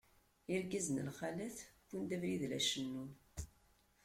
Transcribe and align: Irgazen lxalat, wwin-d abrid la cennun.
Irgazen 0.53 1.03
lxalat, 1.07 1.57
wwin-d 1.89 2.11
abrid 2.15 2.41
la 2.49 2.59
cennun. 2.69 3.11